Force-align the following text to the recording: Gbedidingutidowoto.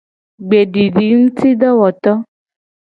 Gbedidingutidowoto. 0.47 2.13